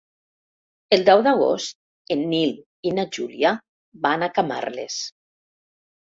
El 0.95 1.01
deu 1.09 1.19
d'agost 1.25 2.15
en 2.15 2.23
Nil 2.31 2.53
i 2.91 2.93
na 2.99 3.05
Júlia 3.17 3.51
van 4.07 4.25
a 4.25 4.31
Camarles. 4.39 4.97